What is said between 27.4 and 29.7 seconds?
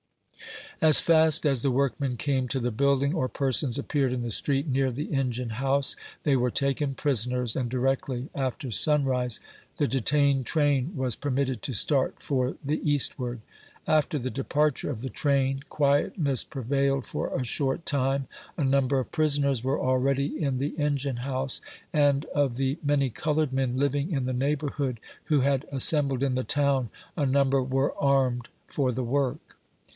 were armed for the work.